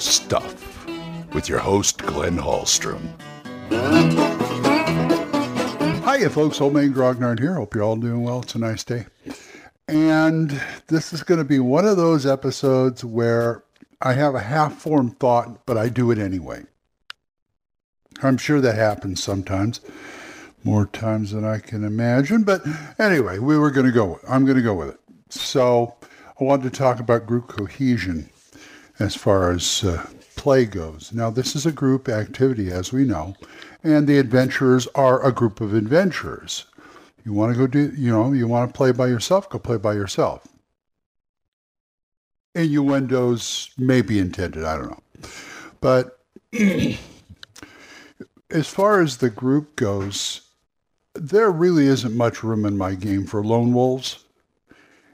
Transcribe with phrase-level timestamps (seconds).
[0.00, 0.86] stuff
[1.32, 3.00] with your host, Glenn Hallstrom.
[6.04, 6.60] Hiya, folks.
[6.60, 7.54] Old Man Grognard here.
[7.54, 8.40] Hope you're all doing well.
[8.40, 9.06] It's a nice day.
[9.86, 13.62] And this is going to be one of those episodes where
[14.00, 16.64] I have a half formed thought, but I do it anyway.
[18.22, 19.80] I'm sure that happens sometimes,
[20.64, 22.42] more times than I can imagine.
[22.42, 22.62] But
[22.98, 24.20] anyway, we were going to go.
[24.28, 25.00] I'm going to go with it.
[25.30, 25.96] So
[26.40, 28.30] I wanted to talk about group cohesion
[28.98, 31.12] as far as uh, play goes.
[31.12, 33.34] Now, this is a group activity, as we know,
[33.82, 36.66] and the adventurers are a group of adventurers.
[37.24, 39.76] You want to go do, you know, you want to play by yourself, go play
[39.76, 40.46] by yourself.
[42.54, 45.02] Innuendos may be intended, I don't know.
[45.80, 46.18] But
[48.50, 50.40] as far as the group goes,
[51.14, 54.24] there really isn't much room in my game for lone wolves,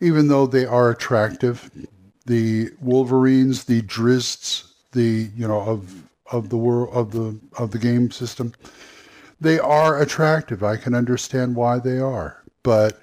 [0.00, 1.70] even though they are attractive.
[2.26, 7.78] The Wolverines, the Drizzt, the you know of of the world of the of the
[7.78, 8.52] game system,
[9.40, 10.62] they are attractive.
[10.62, 13.00] I can understand why they are, but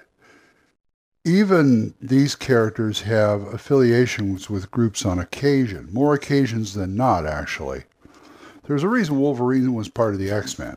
[1.24, 7.84] even these characters have affiliations with groups on occasion, more occasions than not, actually.
[8.64, 10.76] There's a reason Wolverine was part of the X Men.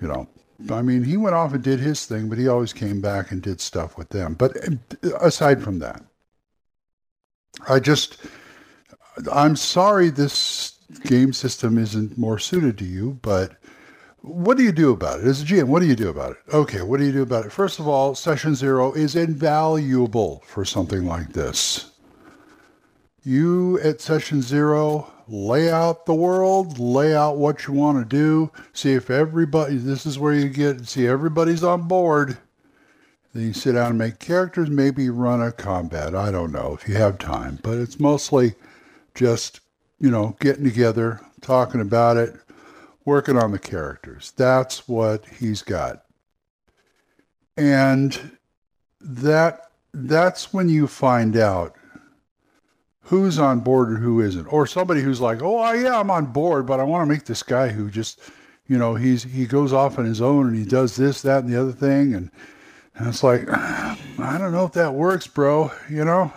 [0.00, 0.28] You know,
[0.70, 3.42] I mean, he went off and did his thing, but he always came back and
[3.42, 4.34] did stuff with them.
[4.34, 6.02] But eh, aside from that,
[7.68, 8.18] I just,
[9.32, 13.56] I'm sorry this game system isn't more suited to you, but
[14.22, 15.26] what do you do about it?
[15.26, 16.54] As a GM, what do you do about it?
[16.54, 17.52] Okay, what do you do about it?
[17.52, 21.90] First of all, session zero is invaluable for something like this.
[23.24, 28.50] You at session zero lay out the world, lay out what you want to do,
[28.72, 32.38] see if everybody, this is where you get, see everybody's on board.
[33.32, 36.14] Then you sit down and make characters, maybe run a combat.
[36.14, 38.54] I don't know if you have time, but it's mostly
[39.14, 39.60] just,
[39.98, 42.34] you know, getting together, talking about it,
[43.06, 44.32] working on the characters.
[44.36, 46.04] That's what he's got.
[47.56, 48.36] And
[49.00, 51.74] that that's when you find out
[53.02, 56.66] who's on board and who isn't, or somebody who's like, "Oh, yeah, I'm on board,
[56.66, 58.20] but I want to make this guy who just,
[58.68, 61.52] you know, he's he goes off on his own and he does this, that, and
[61.52, 62.30] the other thing," and,
[62.94, 63.96] and it's like, I
[64.38, 65.70] don't know if that works, bro.
[65.88, 66.32] You know,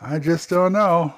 [0.00, 1.14] I just don't know.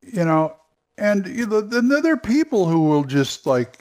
[0.00, 0.56] You know,
[0.98, 3.78] and you know, then there are people who will just like.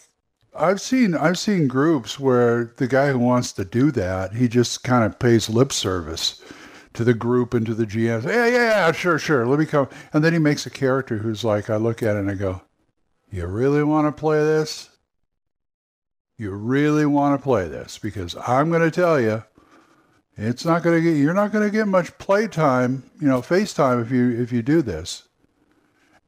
[0.56, 4.84] I've seen I've seen groups where the guy who wants to do that, he just
[4.84, 6.44] kind of pays lip service
[6.94, 8.24] to the group and to the GM.
[8.24, 9.48] Yeah, yeah, yeah, sure, sure.
[9.48, 9.90] Let me come.
[10.14, 12.62] And then he makes a character who's like, I look at it and I go,
[13.32, 14.90] You really want to play this?
[16.38, 17.98] You really want to play this?
[17.98, 19.44] Because I'm going to tell you,
[20.36, 21.18] it's not going to get.
[21.18, 24.82] You're not going to get much playtime, you know, FaceTime if you if you do
[24.82, 25.28] this.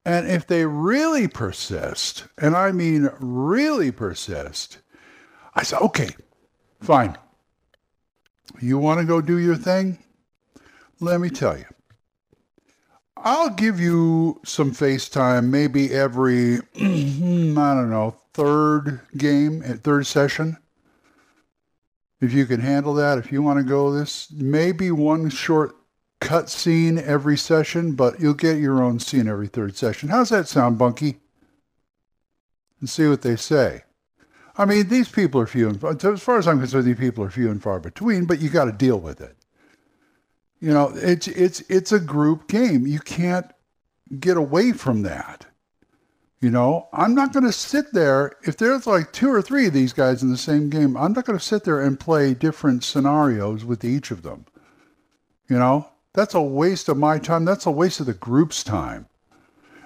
[0.05, 4.77] And if they really persist, and I mean really persist,
[5.55, 6.09] I said, okay,
[6.79, 7.17] fine.
[8.61, 9.97] You want to go do your thing?
[10.99, 11.65] let me tell you.
[13.17, 20.57] I'll give you some FaceTime maybe every, I don't know, third game, eh, third session.
[22.19, 25.75] If you can handle that, if you want to go this, maybe one short
[26.19, 30.09] cut scene every session, but you'll get your own scene every third session.
[30.09, 31.17] How's that sound, Bunky?
[32.79, 33.83] And see what they say.
[34.57, 37.23] I mean, these people are few and far, as far as I'm concerned, these people
[37.23, 39.35] are few and far between, but you got to deal with it.
[40.59, 42.87] You know, it's it's it's a group game.
[42.87, 43.45] You can't
[44.19, 45.45] get away from that.
[46.45, 49.73] You know, I'm not going to sit there if there's like two or three of
[49.73, 50.95] these guys in the same game.
[50.95, 54.45] I'm not going to sit there and play different scenarios with each of them.
[55.49, 57.45] You know, that's a waste of my time.
[57.45, 59.07] That's a waste of the group's time.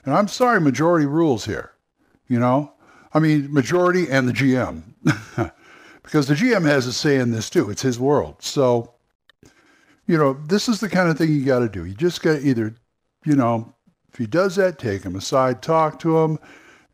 [0.04, 1.72] And I'm sorry, majority rules here.
[2.28, 2.74] You know,
[3.14, 4.84] I mean, majority and the GM,
[6.04, 7.70] because the GM has a say in this too.
[7.70, 8.36] It's his world.
[8.40, 8.96] So,
[10.08, 11.86] you know, this is the kind of thing you got to do.
[11.86, 12.76] You just got to either,
[13.24, 13.74] you know,
[14.12, 16.40] if he does that, take him aside, talk to him,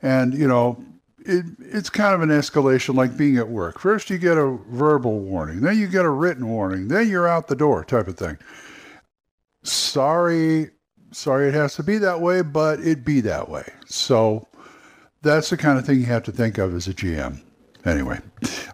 [0.02, 0.84] and you know,
[1.20, 3.80] it, it's kind of an escalation like being at work.
[3.80, 7.48] First, you get a verbal warning, then you get a written warning, then you're out
[7.48, 8.38] the door, type of thing.
[9.64, 10.70] Sorry,
[11.12, 13.66] sorry, it has to be that way, but it be that way.
[13.86, 14.48] So
[15.22, 17.42] that's the kind of thing you have to think of as a GM.
[17.84, 18.20] Anyway,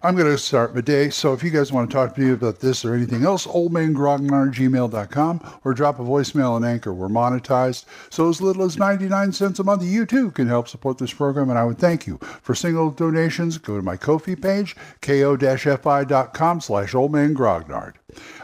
[0.04, 1.10] I'm going to start my day.
[1.10, 5.60] So if you guys want to talk to me about this or anything else, oldmangrognard@gmail.com
[5.64, 6.92] or drop a voicemail on Anchor.
[6.92, 7.84] We're monetized.
[8.10, 11.50] So as little as 99 cents a month, you too can help support this program,
[11.50, 12.18] and I would thank you.
[12.42, 17.94] For single donations, go to my Ko-fi page, ko-fi.com slash oldmangrognard.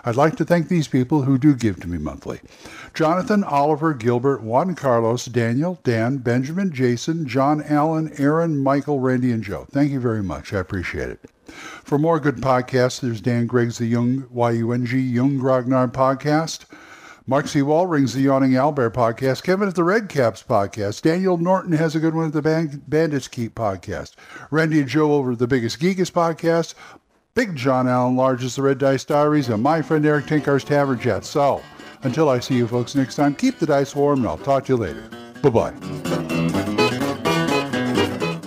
[0.04, 2.40] I'd like to thank these people who do give to me monthly.
[2.94, 9.42] Jonathan, Oliver, Gilbert, Juan Carlos, Daniel, Dan, Benjamin, Jason, John Allen, Aaron, Michael, Randy, and
[9.42, 9.66] Joe.
[9.70, 10.52] Thank you very much.
[10.52, 11.20] I appreciate it.
[11.48, 16.66] For more good podcasts, there's Dan Griggs, the Young, Y-U-N-G, Young Grognard podcast.
[17.28, 19.42] Mark Seawall rings the Yawning Owlbear podcast.
[19.42, 21.02] Kevin at the Red Caps podcast.
[21.02, 24.14] Daniel Norton has a good one at the Band- Bandits Keep podcast.
[24.50, 26.72] Randy and Joe over at the Biggest Geekest podcast.
[27.38, 30.98] Big John Allen Large is the Red Dice Diaries, and my friend Eric Tenkar's Tavern
[30.98, 31.24] Chat.
[31.24, 31.62] So,
[32.02, 34.72] until I see you folks next time, keep the dice warm, and I'll talk to
[34.72, 35.08] you later.
[35.40, 35.70] Bye-bye.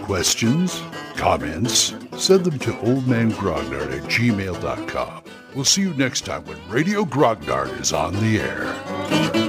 [0.03, 0.81] Questions?
[1.15, 1.95] Comments?
[2.17, 5.23] Send them to oldmangrognard at gmail.com.
[5.55, 9.40] We'll see you next time when Radio Grognard is on the air.